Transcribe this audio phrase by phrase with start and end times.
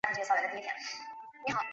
[0.03, 1.69] 遣归河东郡。